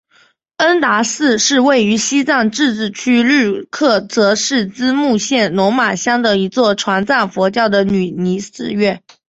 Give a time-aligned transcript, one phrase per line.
[0.57, 9.03] 恩达寺是位于西藏自治区日喀则市江孜县龙马乡的一座藏传佛教的女尼寺院。